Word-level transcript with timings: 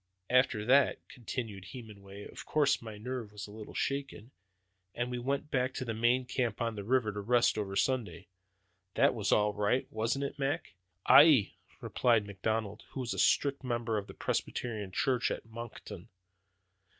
"After 0.31 0.65
that," 0.65 1.07
continued 1.09 1.63
Hemenway, 1.73 2.23
"of 2.23 2.43
course 2.43 2.81
my 2.81 2.97
nerve 2.97 3.31
was 3.31 3.45
a 3.45 3.51
little 3.51 3.75
shaken, 3.75 4.31
and 4.95 5.11
we 5.11 5.19
went 5.19 5.51
back 5.51 5.75
to 5.75 5.85
the 5.85 5.93
main 5.93 6.25
camp 6.25 6.59
on 6.59 6.73
the 6.73 6.83
river, 6.83 7.11
to 7.11 7.19
rest 7.19 7.55
over 7.55 7.75
Sunday. 7.75 8.27
That 8.95 9.13
was 9.13 9.31
all 9.31 9.53
right, 9.53 9.85
wasn't 9.91 10.25
it, 10.25 10.39
Mac!" 10.39 10.73
"Aye!" 11.05 11.51
replied 11.81 12.25
McLeod, 12.25 12.81
who 12.93 13.01
was 13.01 13.13
a 13.13 13.19
strict 13.19 13.63
member 13.63 13.95
of 13.99 14.07
the 14.07 14.15
Presbyterian 14.15 14.91
church 14.91 15.29
at 15.29 15.45
Moncton. 15.45 16.09